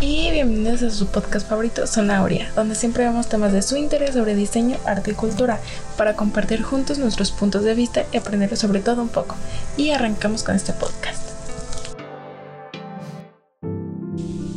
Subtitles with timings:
[0.00, 4.34] y bienvenidos a su podcast favorito, Sonauria, donde siempre vemos temas de su interés sobre
[4.34, 5.58] diseño, arte y cultura
[5.96, 9.36] para compartir juntos nuestros puntos de vista y aprender sobre todo un poco.
[9.78, 11.30] Y arrancamos con este podcast.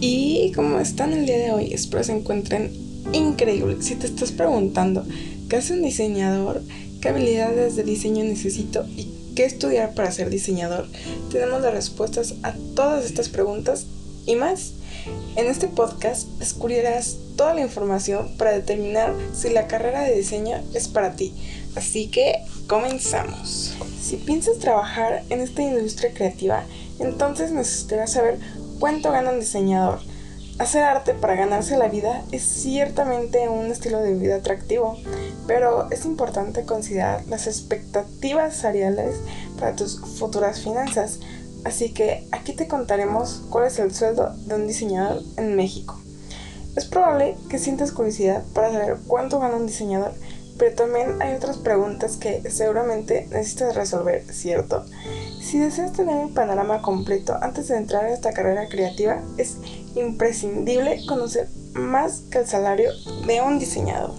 [0.01, 2.73] Y como están el día de hoy, espero se encuentren
[3.13, 3.85] increíbles.
[3.85, 5.05] Si te estás preguntando
[5.47, 6.61] qué hace un diseñador,
[7.01, 10.87] qué habilidades de diseño necesito y qué estudiar para ser diseñador,
[11.31, 13.85] tenemos las respuestas a todas estas preguntas
[14.29, 14.73] y más.
[15.35, 20.87] En este podcast descubrirás toda la información para determinar si la carrera de diseño es
[20.87, 21.33] para ti.
[21.75, 23.75] Así que comenzamos.
[23.99, 26.63] Si piensas trabajar en esta industria creativa,
[26.99, 28.37] entonces necesitarás saber
[28.79, 29.99] cuánto gana un diseñador.
[30.59, 34.97] Hacer arte para ganarse la vida es ciertamente un estilo de vida atractivo,
[35.47, 39.15] pero es importante considerar las expectativas salariales
[39.57, 41.19] para tus futuras finanzas.
[41.65, 45.99] Así que aquí te contaremos cuál es el sueldo de un diseñador en México.
[46.75, 50.13] Es probable que sientas curiosidad para saber cuánto gana un diseñador,
[50.57, 54.85] pero también hay otras preguntas que seguramente necesitas resolver, ¿cierto?
[55.41, 59.57] Si deseas tener el panorama completo antes de entrar a esta carrera creativa, es
[59.95, 62.91] imprescindible conocer más que el salario
[63.25, 64.11] de un diseñador.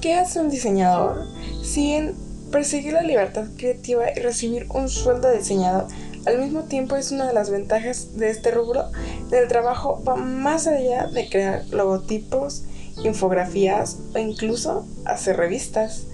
[0.00, 1.26] ¿Qué hace un diseñador?
[1.62, 2.12] Si
[2.50, 5.86] Perseguir la libertad creativa y recibir un sueldo de diseñador
[6.26, 8.90] al mismo tiempo es una de las ventajas de este rubro.
[9.30, 12.64] El trabajo va más allá de crear logotipos,
[13.02, 16.04] infografías o incluso hacer revistas.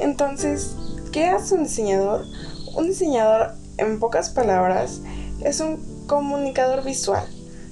[0.00, 0.74] Entonces,
[1.12, 2.24] ¿qué hace un diseñador?
[2.74, 5.00] Un diseñador, en pocas palabras,
[5.44, 7.24] es un comunicador visual,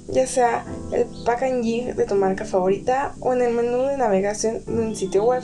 [0.09, 4.81] ya sea el packaging de tu marca favorita o en el menú de navegación de
[4.81, 5.43] un sitio web.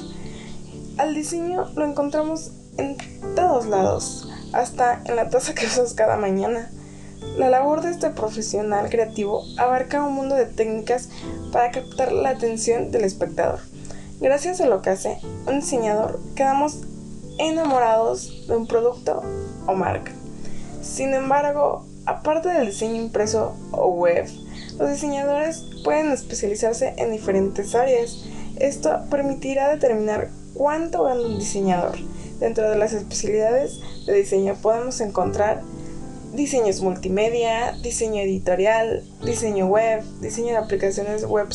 [0.97, 2.97] Al diseño lo encontramos en
[3.35, 6.71] todos lados, hasta en la taza que usas cada mañana.
[7.37, 11.09] La labor de este profesional creativo abarca un mundo de técnicas
[11.53, 13.61] para captar la atención del espectador.
[14.21, 16.79] Gracias a lo que hace un diseñador, quedamos
[17.39, 19.23] enamorados de un producto
[19.67, 20.13] o marca.
[20.81, 24.27] Sin embargo, aparte del diseño impreso o web,
[24.79, 28.25] los diseñadores pueden especializarse en diferentes áreas.
[28.57, 31.97] Esto permitirá determinar cuánto gana un diseñador
[32.41, 35.63] Dentro de las especialidades de diseño podemos encontrar
[36.35, 41.49] diseños multimedia, diseño editorial, diseño web, diseño de aplicaciones web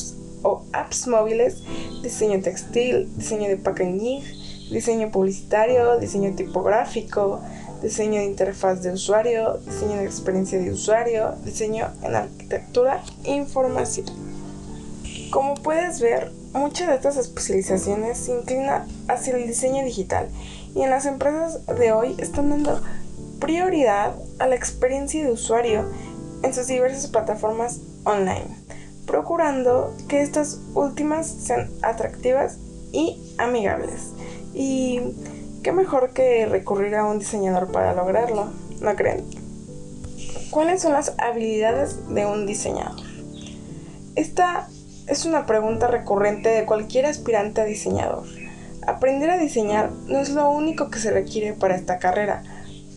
[0.43, 1.63] o apps móviles,
[2.01, 4.23] diseño textil, diseño de packaging,
[4.71, 7.39] diseño publicitario, diseño tipográfico,
[7.83, 14.07] diseño de interfaz de usuario, diseño de experiencia de usuario, diseño en arquitectura e información.
[15.29, 20.27] Como puedes ver, muchas de estas especializaciones se inclinan hacia el diseño digital
[20.75, 22.81] y en las empresas de hoy están dando
[23.39, 25.85] prioridad a la experiencia de usuario
[26.43, 28.47] en sus diversas plataformas online,
[29.05, 32.57] procurando que estas últimas sean atractivas
[32.91, 34.11] y amigables.
[34.53, 35.01] Y
[35.63, 38.47] qué mejor que recurrir a un diseñador para lograrlo,
[38.79, 39.25] ¿no creen?
[40.49, 42.99] ¿Cuáles son las habilidades de un diseñador?
[44.15, 44.67] Esta
[45.07, 48.25] es una pregunta recurrente de cualquier aspirante a diseñador.
[48.87, 52.43] Aprender a diseñar no es lo único que se requiere para esta carrera.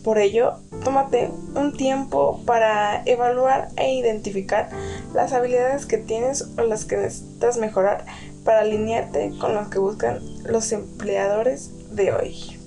[0.03, 0.53] Por ello,
[0.83, 4.69] tómate un tiempo para evaluar e identificar
[5.13, 8.05] las habilidades que tienes o las que necesitas mejorar
[8.43, 12.59] para alinearte con lo que buscan los empleadores de hoy.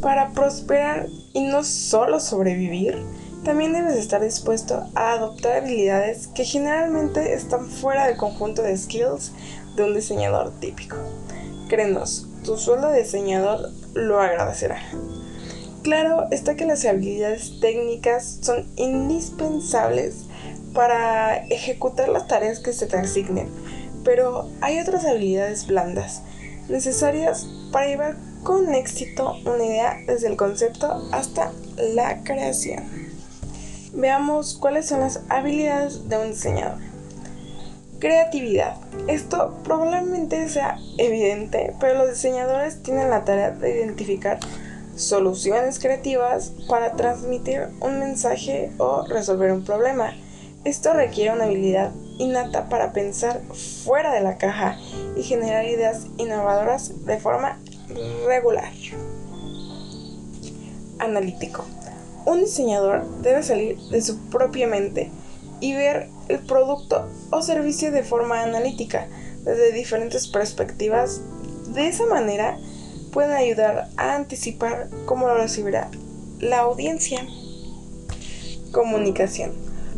[0.00, 3.04] Para prosperar y no solo sobrevivir,
[3.44, 9.32] también debes estar dispuesto a adoptar habilidades que generalmente están fuera del conjunto de skills
[9.76, 10.96] de un diseñador típico.
[11.68, 14.80] Créenos, tu sueldo de diseñador lo agradecerá.
[15.82, 20.26] Claro está que las habilidades técnicas son indispensables
[20.72, 23.48] para ejecutar las tareas que se te asignen,
[24.04, 26.22] pero hay otras habilidades blandas
[26.68, 31.50] necesarias para llevar con éxito una idea desde el concepto hasta
[31.94, 32.84] la creación.
[33.92, 36.78] Veamos cuáles son las habilidades de un diseñador.
[37.98, 38.76] Creatividad.
[39.08, 44.38] Esto probablemente sea evidente, pero los diseñadores tienen la tarea de identificar
[44.96, 50.14] soluciones creativas para transmitir un mensaje o resolver un problema.
[50.64, 53.40] Esto requiere una habilidad innata para pensar
[53.84, 54.78] fuera de la caja
[55.16, 57.58] y generar ideas innovadoras de forma
[58.26, 58.72] regular.
[60.98, 61.64] Analítico.
[62.24, 65.10] Un diseñador debe salir de su propia mente
[65.60, 69.06] y ver el producto o servicio de forma analítica,
[69.44, 71.20] desde diferentes perspectivas.
[71.74, 72.58] De esa manera
[73.12, 75.90] pueden ayudar a anticipar cómo lo recibirá
[76.40, 77.26] la audiencia.
[78.72, 79.52] Comunicación.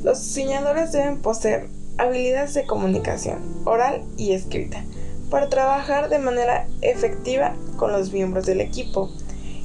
[0.05, 4.85] Los diseñadores deben poseer habilidades de comunicación oral y escrita
[5.31, 9.11] para trabajar de manera efectiva con los miembros del equipo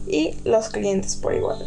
[0.08, 1.60] y los clientes por igual.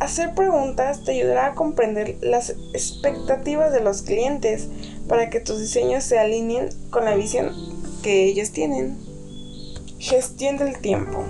[0.00, 4.68] Hacer preguntas te ayudará a comprender las expectativas de los clientes
[5.06, 7.54] para que tus diseños se alineen con la visión
[8.02, 8.96] que ellos tienen.
[9.98, 11.22] Gestión del tiempo.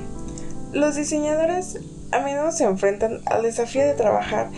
[0.73, 1.81] Los diseñadores
[2.13, 4.51] a menudo se enfrentan al desafío de trabajar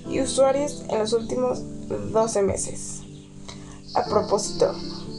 [0.10, 3.02] y usuarios en los últimos 12 meses.
[3.96, 4.74] A propósito,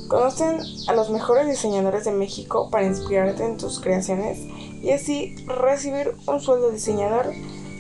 [0.09, 0.59] conocen
[0.89, 4.39] a los mejores diseñadores de México para inspirarte en tus creaciones
[4.83, 7.33] y así recibir un sueldo diseñador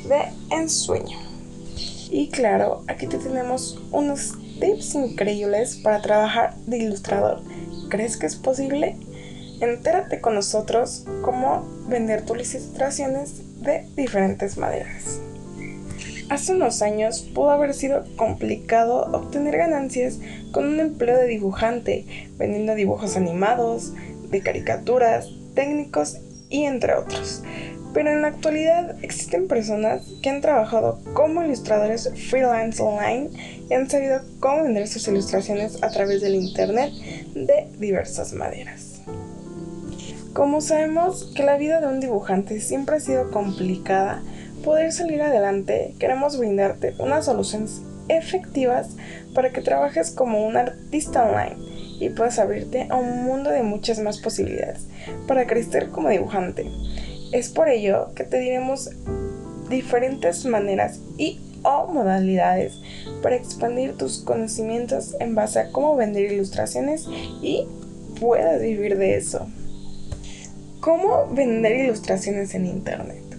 [0.08, 1.18] de ensueño.
[2.10, 7.40] Y claro, aquí te tenemos unos tips increíbles para trabajar de ilustrador.
[7.88, 8.96] ¿Crees que es posible?
[9.60, 15.20] Entérate con nosotros cómo vender tus ilustraciones de diferentes maneras.
[16.30, 20.20] Hace unos años pudo haber sido complicado obtener ganancias
[20.52, 22.06] con un empleo de dibujante,
[22.38, 23.94] vendiendo dibujos animados,
[24.30, 26.18] de caricaturas, técnicos
[26.48, 27.42] y entre otros.
[27.92, 33.30] Pero en la actualidad existen personas que han trabajado como ilustradores freelance online
[33.68, 36.92] y han sabido cómo vender sus ilustraciones a través del internet
[37.34, 39.02] de diversas maneras.
[40.32, 44.22] Como sabemos que la vida de un dibujante siempre ha sido complicada,
[44.64, 48.90] poder salir adelante queremos brindarte unas soluciones efectivas
[49.34, 51.56] para que trabajes como un artista online
[52.00, 54.86] y puedas abrirte a un mundo de muchas más posibilidades
[55.26, 56.66] para crecer como dibujante.
[57.32, 58.90] Es por ello que te diremos
[59.68, 62.80] diferentes maneras y o modalidades
[63.22, 67.06] para expandir tus conocimientos en base a cómo vender ilustraciones
[67.42, 67.66] y
[68.18, 69.46] puedas vivir de eso.
[70.80, 73.29] ¿Cómo vender ilustraciones en Internet?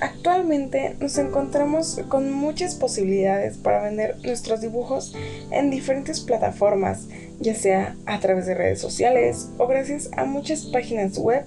[0.00, 5.16] Actualmente nos encontramos con muchas posibilidades para vender nuestros dibujos
[5.50, 7.08] en diferentes plataformas,
[7.40, 11.44] ya sea a través de redes sociales o gracias a muchas páginas web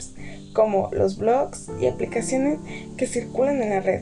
[0.51, 2.59] como los blogs y aplicaciones
[2.97, 4.01] que circulan en la red.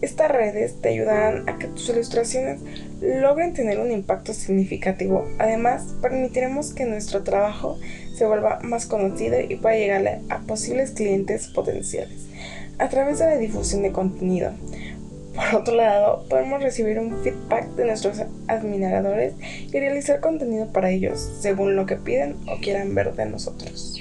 [0.00, 2.60] Estas redes te ayudarán a que tus ilustraciones
[3.00, 5.24] logren tener un impacto significativo.
[5.38, 7.78] Además, permitiremos que nuestro trabajo
[8.14, 12.33] se vuelva más conocido y pueda llegarle a posibles clientes potenciales
[12.78, 14.52] a través de la difusión de contenido.
[15.34, 21.20] Por otro lado, podemos recibir un feedback de nuestros admiradores y realizar contenido para ellos,
[21.40, 24.00] según lo que piden o quieran ver de nosotros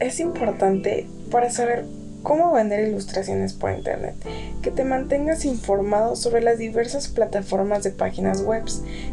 [0.00, 1.84] es importante para saber
[2.22, 4.14] cómo vender ilustraciones por internet,
[4.62, 8.64] que te mantengas informado sobre las diversas plataformas de páginas web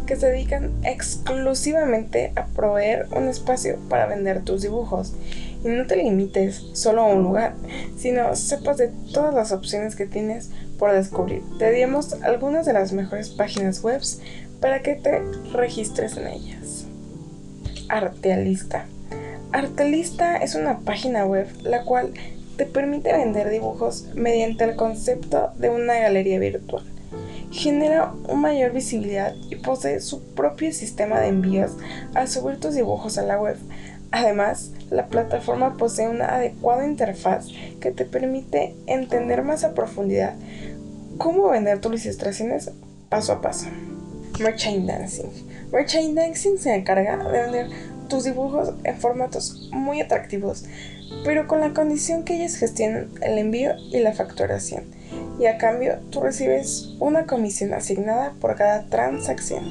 [0.06, 5.14] que se dedican exclusivamente a proveer un espacio para vender tus dibujos.
[5.66, 7.56] No te limites solo a un lugar,
[7.98, 11.42] sino sepas de todas las opciones que tienes por descubrir.
[11.58, 14.02] Te dimos algunas de las mejores páginas web
[14.62, 15.22] para que te
[15.54, 16.86] registres en ellas.
[17.90, 18.86] Artealista
[19.52, 22.14] Artelista es una página web la cual
[22.58, 26.84] te permite vender dibujos mediante el concepto de una galería virtual.
[27.52, 31.72] Genera una mayor visibilidad y posee su propio sistema de envíos
[32.14, 33.58] al subir tus dibujos a la web.
[34.16, 37.48] Además, la plataforma posee una adecuada interfaz
[37.82, 40.36] que te permite entender más a profundidad
[41.18, 42.72] cómo vender tus ilustraciones
[43.10, 43.68] paso a paso.
[44.40, 45.30] Merchandising.
[45.70, 47.68] Merchandising se encarga de vender
[48.08, 50.64] tus dibujos en formatos muy atractivos,
[51.26, 54.86] pero con la condición que ellos gestionen el envío y la facturación.
[55.42, 59.66] Y a cambio, tú recibes una comisión asignada por cada transacción.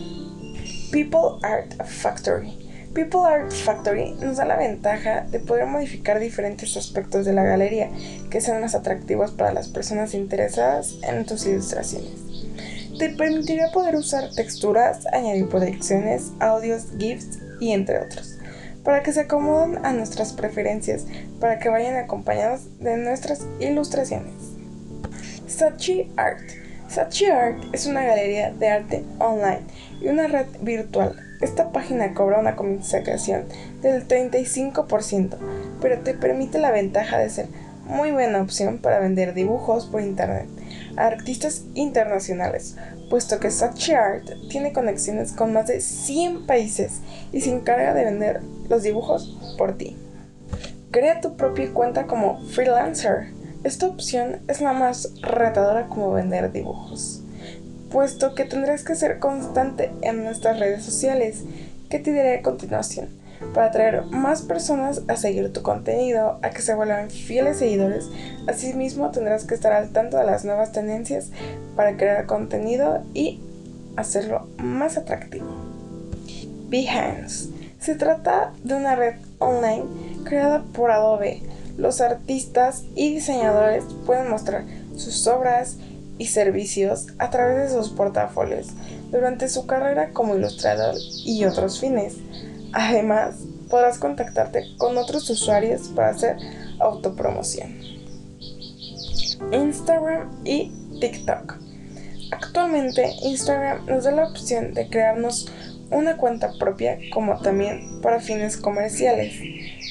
[0.92, 2.63] People Art Factory.
[2.94, 7.90] People Art Factory nos da la ventaja de poder modificar diferentes aspectos de la galería
[8.30, 12.12] que sean más atractivos para las personas interesadas en tus ilustraciones.
[12.96, 18.38] Te permitirá poder usar texturas, añadir proyecciones, audios, GIFs y entre otros,
[18.84, 21.04] para que se acomoden a nuestras preferencias,
[21.40, 24.34] para que vayan acompañados de nuestras ilustraciones.
[25.48, 26.48] Sachi Art.
[26.86, 29.62] Sachi Art es una galería de arte online
[30.00, 31.23] y una red virtual.
[31.40, 33.44] Esta página cobra una comisión
[33.82, 35.36] del 35%,
[35.80, 37.48] pero te permite la ventaja de ser
[37.86, 40.46] muy buena opción para vender dibujos por internet
[40.96, 42.76] a artistas internacionales,
[43.10, 47.00] puesto que Sachi Art tiene conexiones con más de 100 países
[47.32, 49.96] y se encarga de vender los dibujos por ti.
[50.92, 53.32] Crea tu propia cuenta como freelancer.
[53.64, 57.23] Esta opción es la más retadora como vender dibujos
[57.94, 61.44] puesto que tendrás que ser constante en nuestras redes sociales,
[61.88, 63.08] que te diré a continuación,
[63.54, 68.08] para atraer más personas a seguir tu contenido, a que se vuelvan fieles seguidores.
[68.48, 71.30] Asimismo, tendrás que estar al tanto de las nuevas tendencias
[71.76, 73.40] para crear contenido y
[73.94, 75.46] hacerlo más atractivo.
[76.68, 77.50] Behance.
[77.78, 79.84] Se trata de una red online
[80.24, 81.42] creada por Adobe.
[81.76, 84.64] Los artistas y diseñadores pueden mostrar
[84.96, 85.76] sus obras,
[86.18, 88.68] y servicios a través de sus portafolios
[89.10, 90.94] durante su carrera como ilustrador
[91.24, 92.16] y otros fines.
[92.72, 93.36] Además,
[93.68, 96.36] podrás contactarte con otros usuarios para hacer
[96.80, 97.72] autopromoción.
[99.52, 101.58] Instagram y TikTok.
[102.32, 105.48] Actualmente Instagram nos da la opción de crearnos
[105.90, 109.34] una cuenta propia como también para fines comerciales.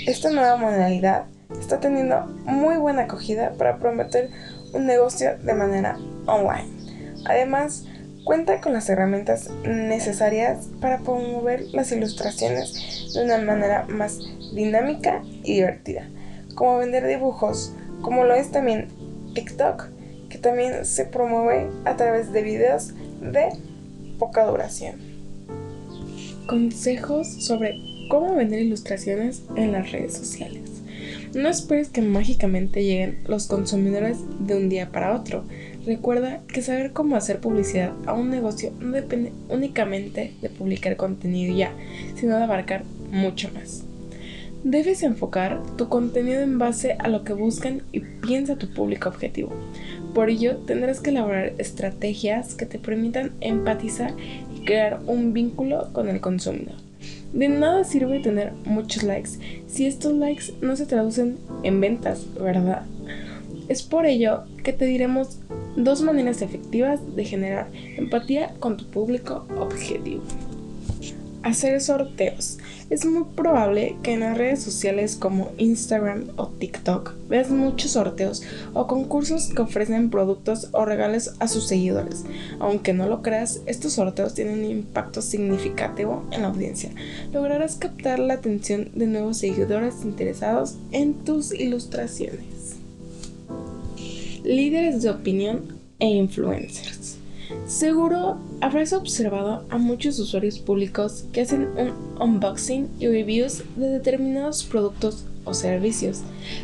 [0.08, 1.26] Esta nueva modalidad
[1.60, 4.30] está teniendo muy buena acogida para prometer
[4.74, 6.68] un negocio de manera online.
[7.26, 7.86] Además,
[8.24, 14.20] cuenta con las herramientas necesarias para promover las ilustraciones de una manera más
[14.54, 16.08] dinámica y divertida,
[16.56, 18.88] como vender dibujos, como lo es también
[19.34, 19.88] TikTok,
[20.30, 23.50] que también se promueve a través de videos de
[24.20, 24.96] poca duración.
[26.48, 30.62] Consejos sobre cómo vender ilustraciones en las redes sociales.
[31.34, 35.46] No esperes que mágicamente lleguen los consumidores de un día para otro.
[35.86, 41.56] Recuerda que saber cómo hacer publicidad a un negocio no depende únicamente de publicar contenido
[41.56, 41.74] ya,
[42.16, 43.84] sino de abarcar mucho más.
[44.64, 49.52] Debes enfocar tu contenido en base a lo que buscan y piensa tu público objetivo.
[50.14, 54.14] Por ello, tendrás que elaborar estrategias que te permitan empatizar
[54.56, 56.76] y crear un vínculo con el consumidor.
[57.34, 59.32] De nada sirve tener muchos likes
[59.68, 62.84] si estos likes no se traducen en ventas, ¿verdad?
[63.68, 65.38] Es por ello que te diremos
[65.76, 70.24] dos maneras efectivas de generar empatía con tu público objetivo.
[71.44, 72.58] Hacer sorteos.
[72.90, 78.44] Es muy probable que en las redes sociales como Instagram o TikTok veas muchos sorteos
[78.74, 82.24] o concursos que ofrecen productos o regalos a sus seguidores.
[82.60, 86.92] Aunque no lo creas, estos sorteos tienen un impacto significativo en la audiencia.
[87.34, 92.63] Lograrás captar la atención de nuevos seguidores interesados en tus ilustraciones.
[94.44, 97.18] Líderes de opinión e influencers.
[97.66, 104.66] Seguro habrás observado a muchos usuarios públicos que hacen un unboxing y reviews de determinados
[104.66, 106.24] productos o servicios.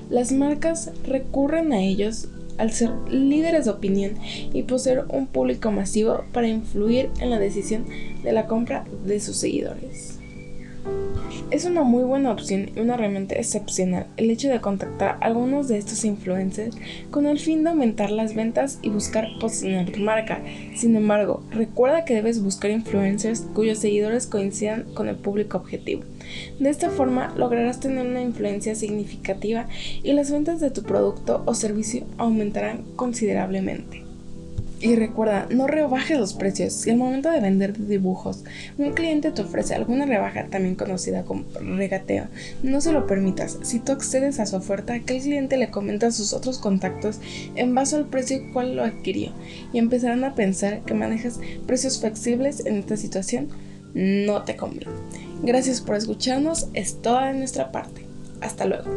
[0.09, 4.15] Las marcas recurren a ellos al ser líderes de opinión
[4.53, 7.85] y poseer un público masivo para influir en la decisión
[8.23, 10.18] de la compra de sus seguidores.
[11.51, 15.67] Es una muy buena opción y una herramienta excepcional el hecho de contactar a algunos
[15.67, 16.75] de estos influencers
[17.09, 20.43] con el fin de aumentar las ventas y buscar posicionar tu marca.
[20.75, 26.03] Sin embargo, recuerda que debes buscar influencers cuyos seguidores coincidan con el público objetivo.
[26.59, 29.67] De esta forma lograrás tener una influencia significativa
[30.03, 34.08] y las ventas de tu producto o servicio aumentarán considerablemente.
[34.81, 36.73] Y recuerda, no rebajes los precios.
[36.73, 38.45] Si al momento de vender dibujos
[38.77, 42.27] un cliente te ofrece alguna rebaja, también conocida como regateo,
[42.63, 43.57] no se lo permitas.
[43.61, 47.19] Si tú accedes a su oferta, que el cliente le comenta a sus otros contactos
[47.55, 49.33] en base al precio cual lo adquirió
[49.73, 53.49] y empezarán a pensar que manejas precios flexibles en esta situación,
[53.93, 54.91] no te conviene.
[55.43, 58.05] Gracias por escucharnos, es toda de nuestra parte.
[58.41, 58.89] Hasta luego.